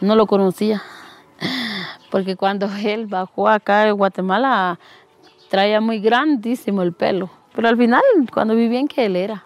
[0.00, 0.80] no lo conocía,
[2.12, 4.78] porque cuando él bajó acá en Guatemala
[5.48, 8.00] traía muy grandísimo el pelo, pero al final
[8.32, 9.44] cuando vi bien que él era.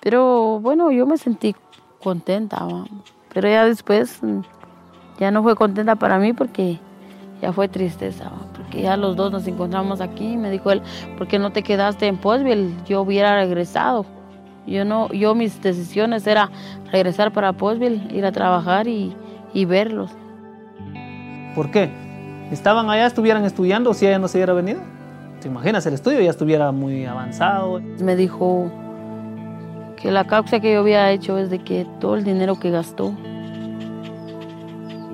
[0.00, 1.54] Pero bueno, yo me sentí
[2.02, 2.66] contenta,
[3.30, 4.40] pero ya después mm,
[5.18, 6.80] ya no fue contenta para mí porque
[7.42, 10.38] ya fue tristeza, porque ya los dos nos encontramos aquí.
[10.38, 10.80] Me dijo él,
[11.18, 12.74] ¿por qué no te quedaste en Postville?
[12.86, 14.06] Yo hubiera regresado.
[14.66, 16.50] Yo no, yo mis decisiones era
[16.90, 19.14] regresar para Postville, ir a trabajar y,
[19.52, 20.10] y verlos.
[21.54, 21.90] ¿Por qué?
[22.50, 24.80] Estaban allá, estuvieran estudiando si ella no se hubiera venido.
[25.42, 25.84] ¿Te imaginas?
[25.86, 27.80] El estudio ya estuviera muy avanzado.
[27.98, 28.70] Me dijo,
[30.02, 33.14] que la causa que yo había hecho es de que todo el dinero que gastó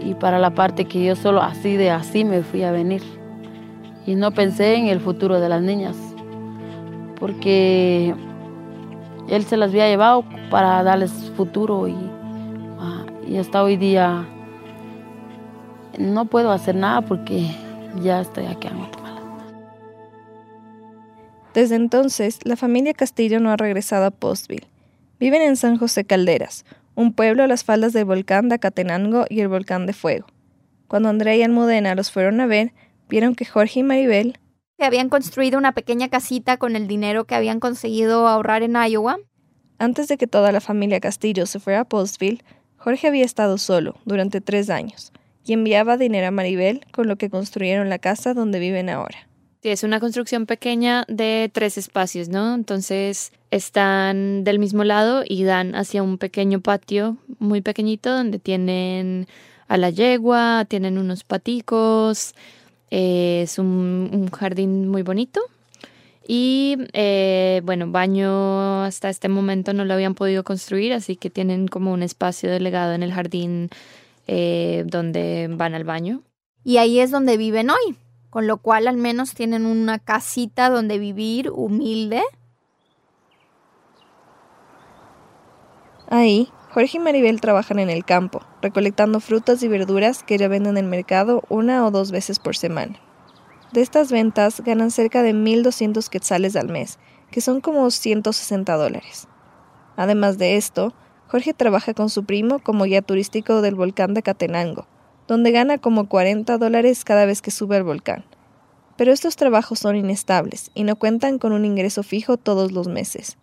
[0.00, 3.02] y para la parte que yo solo así de así me fui a venir
[4.06, 5.96] y no pensé en el futuro de las niñas
[7.20, 8.14] porque
[9.28, 11.96] él se las había llevado para darles futuro y,
[12.80, 14.24] ah, y hasta hoy día
[15.98, 17.46] no puedo hacer nada porque
[18.00, 18.68] ya estoy aquí.
[21.58, 24.68] Desde entonces, la familia Castillo no ha regresado a Postville
[25.18, 29.40] Viven en San José Calderas, un pueblo a las faldas del volcán de Acatenango y
[29.40, 30.28] el volcán de Fuego.
[30.86, 32.74] Cuando Andrea y Almudena los fueron a ver,
[33.08, 34.38] vieron que Jorge y Maribel
[34.78, 39.18] que habían construido una pequeña casita con el dinero que habían conseguido ahorrar en Iowa.
[39.78, 42.44] Antes de que toda la familia Castillo se fuera a Postville,
[42.76, 45.12] Jorge había estado solo durante tres años
[45.44, 49.27] y enviaba dinero a Maribel con lo que construyeron la casa donde viven ahora.
[49.68, 52.54] Sí, es una construcción pequeña de tres espacios, ¿no?
[52.54, 59.26] Entonces están del mismo lado y dan hacia un pequeño patio muy pequeñito donde tienen
[59.66, 62.34] a la yegua, tienen unos paticos,
[62.90, 65.42] eh, es un, jardín muy bonito.
[66.26, 71.68] Y eh, bueno, baño hasta este momento no lo habían podido construir, así que tienen
[71.68, 73.68] como un espacio delegado en el jardín
[74.28, 76.22] eh, donde van al baño.
[76.64, 77.98] Y ahí es donde viven hoy
[78.38, 82.22] con lo cual al menos tienen una casita donde vivir humilde.
[86.08, 90.76] Ahí, Jorge y Maribel trabajan en el campo, recolectando frutas y verduras que ya venden
[90.76, 93.00] en el mercado una o dos veces por semana.
[93.72, 97.00] De estas ventas ganan cerca de 1.200 quetzales al mes,
[97.32, 99.26] que son como 160 dólares.
[99.96, 100.94] Además de esto,
[101.26, 104.86] Jorge trabaja con su primo como guía turístico del volcán de Catenango,
[105.28, 108.24] donde gana como 40 dólares cada vez que sube al volcán.
[108.96, 113.36] Pero estos trabajos son inestables y no cuentan con un ingreso fijo todos los meses.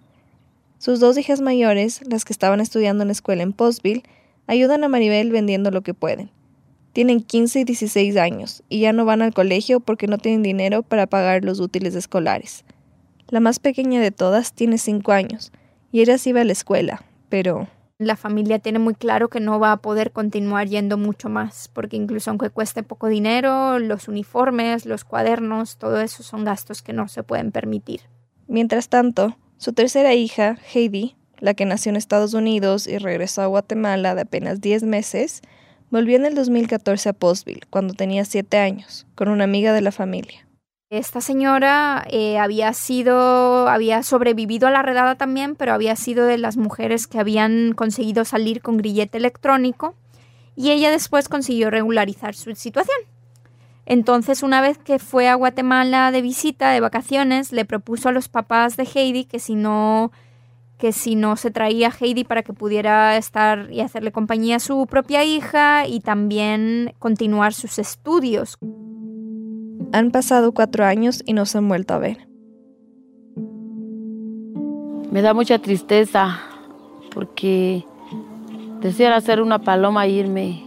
[0.79, 4.03] Sus dos hijas mayores, las que estaban estudiando en la escuela en Postville,
[4.47, 6.31] ayudan a Maribel vendiendo lo que pueden.
[6.91, 10.81] Tienen 15 y 16 años y ya no van al colegio porque no tienen dinero
[10.81, 12.65] para pagar los útiles escolares.
[13.29, 15.51] La más pequeña de todas tiene 5 años
[15.91, 17.67] y ella sí a la escuela, pero
[17.97, 21.95] la familia tiene muy claro que no va a poder continuar yendo mucho más, porque
[21.95, 27.07] incluso aunque cueste poco dinero, los uniformes, los cuadernos, todo eso son gastos que no
[27.07, 28.01] se pueden permitir.
[28.47, 33.47] Mientras tanto, su tercera hija, Heidi, la que nació en Estados Unidos y regresó a
[33.47, 35.41] Guatemala de apenas 10 meses,
[35.89, 39.91] volvió en el 2014 a Postville, cuando tenía 7 años, con una amiga de la
[39.91, 40.44] familia.
[40.97, 46.37] Esta señora eh, había sido, había sobrevivido a la redada también, pero había sido de
[46.37, 49.93] las mujeres que habían conseguido salir con grillete electrónico
[50.55, 52.95] y ella después consiguió regularizar su situación.
[53.85, 58.29] Entonces, una vez que fue a Guatemala de visita, de vacaciones, le propuso a los
[58.29, 60.13] papás de Heidi que si no
[60.77, 64.59] que si no se traía a Heidi para que pudiera estar y hacerle compañía a
[64.59, 68.57] su propia hija y también continuar sus estudios.
[69.91, 72.27] Han pasado cuatro años y no se han vuelto a ver.
[75.11, 76.39] Me da mucha tristeza
[77.13, 77.85] porque
[78.81, 80.65] deseo hacer una paloma e irme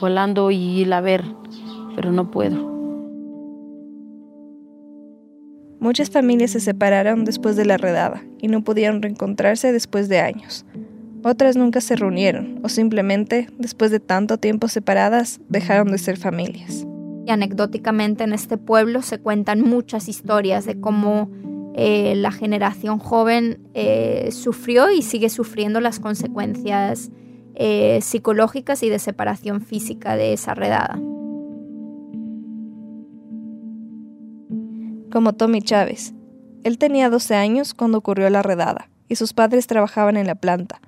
[0.00, 1.22] volando y ir a ver,
[1.94, 2.72] pero no puedo.
[5.78, 10.64] Muchas familias se separaron después de la redada y no pudieron reencontrarse después de años.
[11.24, 16.86] Otras nunca se reunieron o simplemente, después de tanto tiempo separadas, dejaron de ser familias.
[17.26, 21.30] Y anecdóticamente en este pueblo se cuentan muchas historias de cómo
[21.74, 27.10] eh, la generación joven eh, sufrió y sigue sufriendo las consecuencias
[27.54, 30.98] eh, psicológicas y de separación física de esa redada.
[35.12, 36.14] como Tommy Chávez.
[36.64, 40.80] Él tenía 12 años cuando ocurrió la redada y sus padres trabajaban en la planta.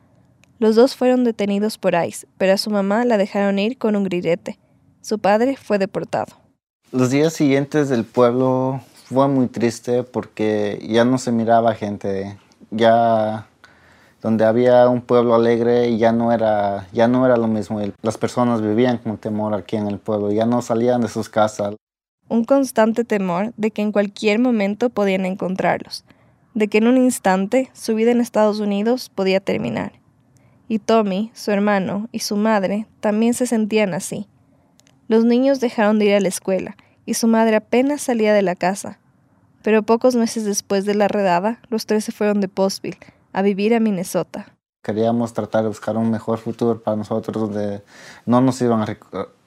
[0.58, 4.04] Los dos fueron detenidos por ICE, pero a su mamá la dejaron ir con un
[4.04, 4.58] grillete.
[5.04, 6.32] Su padre fue deportado.
[6.90, 12.38] Los días siguientes del pueblo fue muy triste porque ya no se miraba gente,
[12.70, 13.48] ya
[14.22, 17.82] donde había un pueblo alegre ya no era ya no era lo mismo.
[18.00, 21.74] Las personas vivían con temor aquí en el pueblo, ya no salían de sus casas
[22.30, 26.04] un constante temor de que en cualquier momento podían encontrarlos,
[26.54, 29.92] de que en un instante su vida en Estados Unidos podía terminar.
[30.66, 34.26] Y Tommy, su hermano y su madre también se sentían así.
[35.08, 38.54] Los niños dejaron de ir a la escuela y su madre apenas salía de la
[38.54, 38.98] casa.
[39.62, 42.98] Pero pocos meses después de la redada, los tres se fueron de Postville
[43.32, 44.46] a vivir a Minnesota.
[44.82, 47.82] Queríamos tratar de buscar un mejor futuro para nosotros donde
[48.26, 48.96] no nos iban a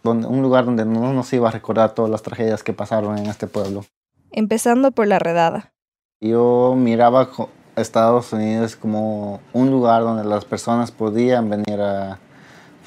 [0.04, 3.48] un lugar donde no nos iba a recordar todas las tragedias que pasaron en este
[3.48, 3.86] pueblo.
[4.32, 5.74] Empezando por la redada.
[6.22, 7.30] Yo miraba
[7.76, 12.20] a Estados Unidos como un lugar donde las personas podían venir a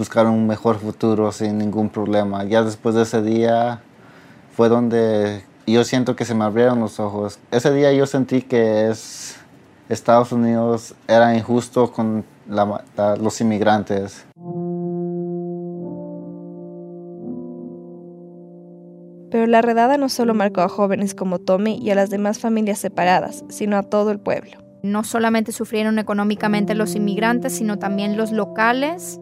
[0.00, 2.42] buscar un mejor futuro sin ningún problema.
[2.44, 3.82] Ya después de ese día
[4.56, 7.38] fue donde yo siento que se me abrieron los ojos.
[7.50, 9.36] Ese día yo sentí que es,
[9.90, 14.24] Estados Unidos era injusto con los inmigrantes.
[19.30, 22.78] Pero la redada no solo marcó a jóvenes como Tommy y a las demás familias
[22.78, 24.52] separadas, sino a todo el pueblo.
[24.82, 29.20] No solamente sufrieron económicamente los inmigrantes, sino también los locales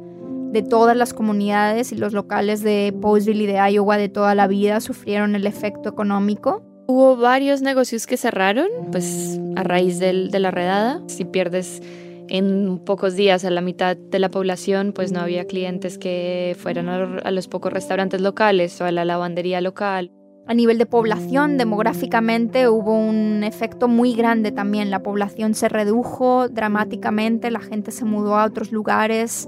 [0.52, 4.46] de todas las comunidades y los locales de Postville y de Iowa de toda la
[4.46, 6.62] vida sufrieron el efecto económico.
[6.86, 11.02] Hubo varios negocios que cerraron, pues a raíz de la redada.
[11.06, 11.82] Si pierdes
[12.28, 16.88] en pocos días a la mitad de la población, pues no había clientes que fueran
[16.88, 20.10] a los pocos restaurantes locales o a la lavandería local.
[20.46, 24.90] A nivel de población, demográficamente hubo un efecto muy grande también.
[24.90, 29.46] La población se redujo dramáticamente, la gente se mudó a otros lugares,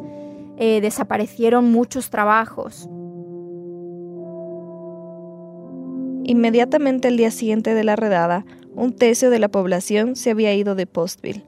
[0.60, 2.86] eh, desaparecieron muchos trabajos.
[6.24, 8.44] Inmediatamente al día siguiente de la redada,
[8.74, 11.44] un tercio de la población se había ido de Postville.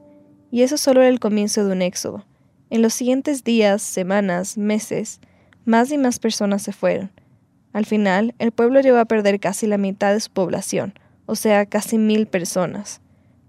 [0.51, 2.25] Y eso solo era el comienzo de un éxodo.
[2.71, 5.19] En los siguientes días, semanas, meses,
[5.63, 7.11] más y más personas se fueron.
[7.71, 10.95] Al final, el pueblo llegó a perder casi la mitad de su población,
[11.27, 12.99] o sea, casi mil personas.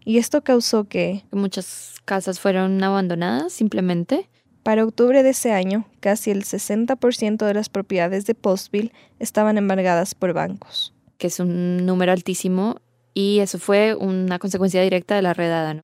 [0.04, 1.24] Y esto causó que...
[1.32, 4.28] Muchas casas fueron abandonadas simplemente.
[4.64, 10.14] Para octubre de ese año, casi el 60% de las propiedades de Postville estaban embargadas
[10.14, 10.94] por bancos.
[11.18, 12.76] Que es un número altísimo
[13.12, 15.74] y eso fue una consecuencia directa de la redada.
[15.74, 15.82] ¿no?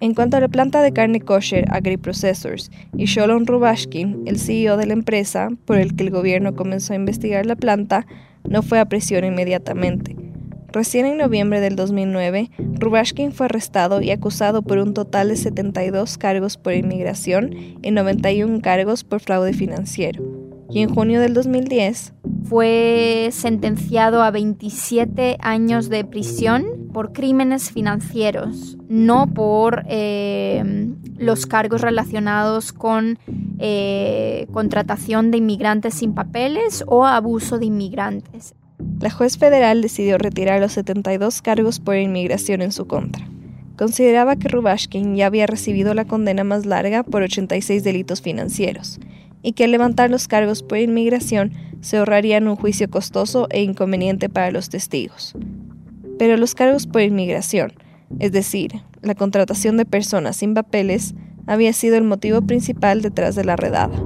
[0.00, 4.86] En cuanto a la planta de carne kosher Agri-Processors y Sholon Rubashkin, el CEO de
[4.86, 8.06] la empresa, por el que el gobierno comenzó a investigar la planta,
[8.46, 10.21] no fue a prisión inmediatamente.
[10.72, 16.16] Recién en noviembre del 2009, Rubashkin fue arrestado y acusado por un total de 72
[16.16, 20.24] cargos por inmigración y 91 cargos por fraude financiero.
[20.70, 28.78] Y en junio del 2010 fue sentenciado a 27 años de prisión por crímenes financieros,
[28.88, 33.18] no por eh, los cargos relacionados con
[33.58, 38.54] eh, contratación de inmigrantes sin papeles o abuso de inmigrantes.
[39.02, 43.26] La juez federal decidió retirar los 72 cargos por inmigración en su contra.
[43.76, 49.00] Consideraba que Rubashkin ya había recibido la condena más larga por 86 delitos financieros
[49.42, 54.28] y que al levantar los cargos por inmigración se ahorrarían un juicio costoso e inconveniente
[54.28, 55.34] para los testigos.
[56.16, 57.72] Pero los cargos por inmigración,
[58.20, 61.16] es decir, la contratación de personas sin papeles,
[61.48, 64.00] había sido el motivo principal detrás de la redada.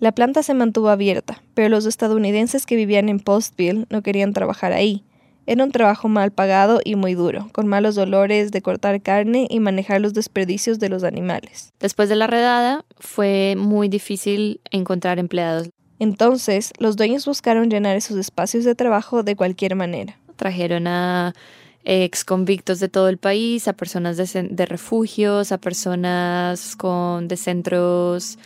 [0.00, 4.72] La planta se mantuvo abierta, pero los estadounidenses que vivían en Postville no querían trabajar
[4.72, 5.04] ahí.
[5.46, 9.58] Era un trabajo mal pagado y muy duro, con malos dolores de cortar carne y
[9.58, 11.72] manejar los desperdicios de los animales.
[11.80, 15.70] Después de la redada, fue muy difícil encontrar empleados.
[15.98, 20.16] Entonces, los dueños buscaron llenar esos espacios de trabajo de cualquier manera.
[20.36, 21.34] Trajeron a
[21.82, 28.38] ex convictos de todo el país, a personas de, refugios, a personas con, de centros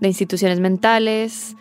[0.00, 1.56] de instituciones mentales,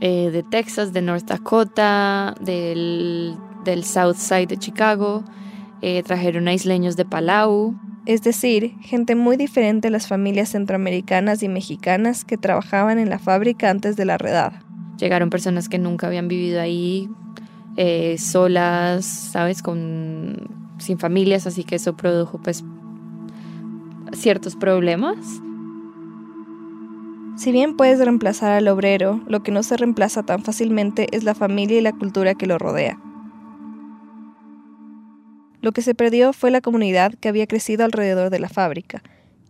[0.00, 5.24] eh, de Texas, de North Dakota, del del South Side de Chicago,
[5.82, 7.74] eh, trajeron a isleños de Palau.
[8.06, 13.18] Es decir, gente muy diferente a las familias centroamericanas y mexicanas que trabajaban en la
[13.18, 14.62] fábrica antes de la redada.
[14.98, 17.08] Llegaron personas que nunca habían vivido ahí,
[17.76, 19.62] eh, solas, ¿sabes?
[19.62, 20.48] Con,
[20.78, 22.62] sin familias, así que eso produjo pues
[24.12, 25.16] ciertos problemas.
[27.36, 31.34] Si bien puedes reemplazar al obrero, lo que no se reemplaza tan fácilmente es la
[31.34, 33.00] familia y la cultura que lo rodea.
[35.60, 39.02] Lo que se perdió fue la comunidad que había crecido alrededor de la fábrica,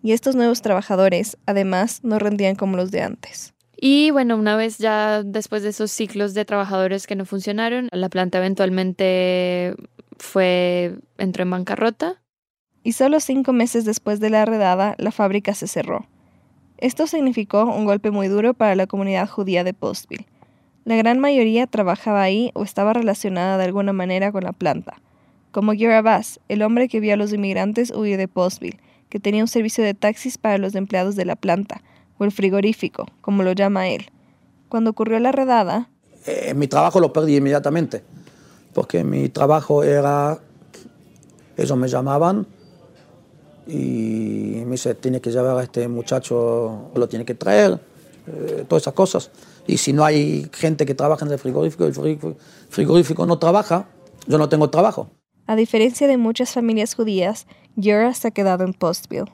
[0.03, 3.53] y estos nuevos trabajadores, además, no rendían como los de antes.
[3.77, 8.09] Y bueno, una vez ya después de esos ciclos de trabajadores que no funcionaron, la
[8.09, 9.75] planta eventualmente
[10.19, 12.23] fue entró en bancarrota.
[12.83, 16.07] Y solo cinco meses después de la redada, la fábrica se cerró.
[16.85, 20.27] Esto significó un golpe muy duro para la comunidad judía de Postville.
[20.85, 25.01] La gran mayoría trabajaba ahí o estaba relacionada de alguna manera con la planta
[25.55, 29.41] como Gary Bass, el hombre que vio a los inmigrantes huir de Postville, que tenía
[29.41, 31.81] un servicio de taxis para los empleados de la planta,
[32.19, 34.11] o el frigorífico, como lo llama él.
[34.69, 35.89] Cuando ocurrió la redada...
[36.27, 38.03] Eh, mi trabajo lo perdí inmediatamente,
[38.75, 40.41] porque mi trabajo era...
[41.57, 42.49] Ellos me llamaban
[43.67, 47.79] y me dice, tiene que llevar a este muchacho, lo tiene que traer,
[48.27, 49.31] eh, todas esas cosas.
[49.67, 51.95] Y si no hay gente que trabaja en el frigorífico, el
[52.69, 53.89] frigorífico no trabaja,
[54.27, 55.11] yo no tengo trabajo.
[55.47, 57.47] A diferencia de muchas familias judías,
[57.77, 59.33] Yura se ha quedado en Postville.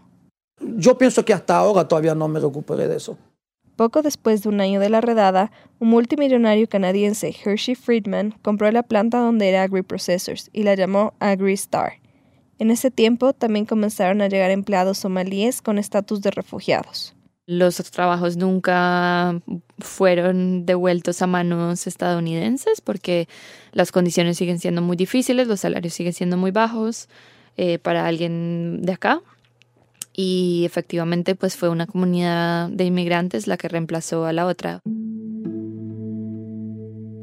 [0.61, 3.17] Yo pienso que hasta ahora todavía no me recuperé de eso.
[3.77, 8.83] Poco después de un año de la redada, un multimillonario canadiense, Hershey Friedman, compró la
[8.83, 12.00] planta donde era AgriProcessors y la llamó AgriStar.
[12.61, 17.17] En ese tiempo también comenzaron a llegar empleados somalíes con estatus de refugiados
[17.51, 19.43] los trabajos nunca
[19.81, 23.29] fueron devueltos a manos estadounidenses porque
[23.73, 27.09] las condiciones siguen siendo muy difíciles, los salarios siguen siendo muy bajos
[27.57, 29.21] eh, para alguien de acá.
[30.13, 34.81] Y efectivamente, pues fue una comunidad de inmigrantes la que reemplazó a la otra.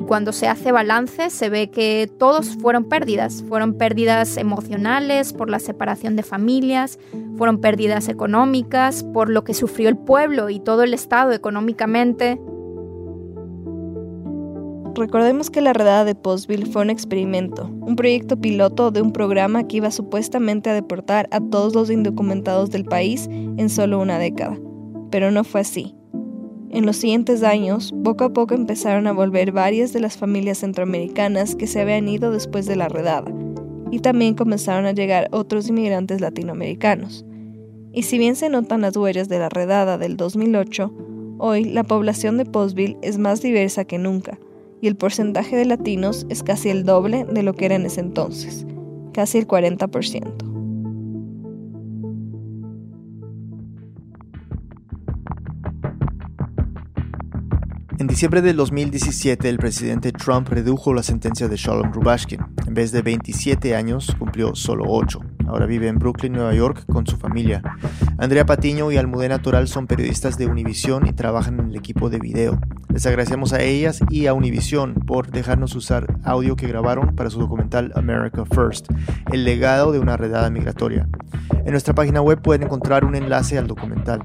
[0.07, 3.43] Cuando se hace balance se ve que todos fueron pérdidas.
[3.49, 6.97] Fueron pérdidas emocionales por la separación de familias,
[7.37, 12.39] fueron pérdidas económicas por lo que sufrió el pueblo y todo el Estado económicamente.
[14.95, 19.67] Recordemos que la redada de Postville fue un experimento, un proyecto piloto de un programa
[19.67, 24.57] que iba supuestamente a deportar a todos los indocumentados del país en solo una década.
[25.11, 25.96] Pero no fue así.
[26.77, 31.55] En los siguientes años, poco a poco empezaron a volver varias de las familias centroamericanas
[31.55, 33.33] que se habían ido después de la redada,
[33.89, 37.25] y también comenzaron a llegar otros inmigrantes latinoamericanos.
[37.93, 40.93] Y si bien se notan las huellas de la redada del 2008,
[41.39, 44.37] hoy la población de Postville es más diversa que nunca,
[44.79, 48.01] y el porcentaje de latinos es casi el doble de lo que era en ese
[48.01, 48.67] entonces,
[49.13, 50.56] casi el 40%.
[57.99, 62.39] En diciembre del 2017, el presidente Trump redujo la sentencia de Shalom Rubashkin.
[62.67, 65.19] En vez de 27 años, cumplió solo 8.
[65.47, 67.63] Ahora vive en Brooklyn, Nueva York, con su familia.
[68.19, 72.19] Andrea Patiño y Almudena Toral son periodistas de Univision y trabajan en el equipo de
[72.19, 72.59] video.
[72.89, 77.39] Les agradecemos a ellas y a Univision por dejarnos usar audio que grabaron para su
[77.39, 78.89] documental America First,
[79.31, 81.09] el legado de una redada migratoria.
[81.65, 84.23] En nuestra página web pueden encontrar un enlace al documental.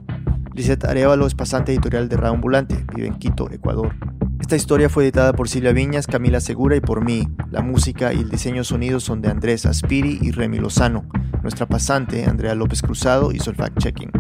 [0.55, 3.95] Lisette Arevalo es pasante editorial de Radio Ambulante, vive en Quito, Ecuador.
[4.39, 7.27] Esta historia fue editada por Silvia Viñas, Camila Segura y por mí.
[7.51, 11.07] La música y el diseño sonido son de Andrés Aspiri y Remy Lozano.
[11.43, 14.11] Nuestra pasante, Andrea López Cruzado, hizo el fact-checking.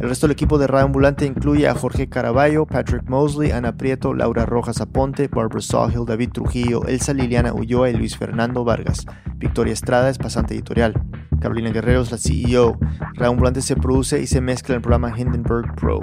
[0.00, 4.14] El resto del equipo de Radio Ambulante incluye a Jorge Caraballo, Patrick Mosley, Ana Prieto,
[4.14, 9.06] Laura Rojas Aponte, Barbara Sawhill, David Trujillo, Elsa Liliana Ulloa y Luis Fernando Vargas.
[9.36, 10.94] Victoria Estrada es pasante editorial.
[11.40, 12.78] Carolina Guerrero es la CEO.
[13.14, 16.00] Radio Ambulante se produce y se mezcla en el programa Hindenburg Pro.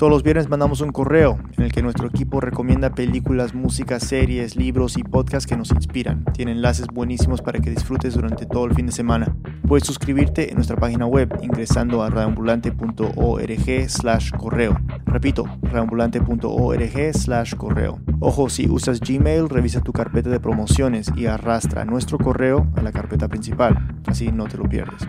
[0.00, 4.56] Todos los viernes mandamos un correo en el que nuestro equipo recomienda películas, música, series,
[4.56, 6.24] libros y podcasts que nos inspiran.
[6.32, 9.36] Tiene enlaces buenísimos para que disfrutes durante todo el fin de semana.
[9.68, 14.80] Puedes suscribirte en nuestra página web ingresando a radioambulante.org slash correo.
[15.04, 18.00] Repito, reambulante.org slash correo.
[18.20, 22.90] Ojo, si usas Gmail, revisa tu carpeta de promociones y arrastra nuestro correo a la
[22.90, 25.06] carpeta principal, así no te lo pierdes.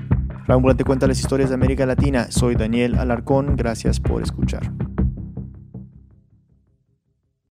[0.47, 2.27] Reambulante cuenta las historias de América Latina.
[2.29, 4.71] Soy Daniel Alarcón, gracias por escuchar.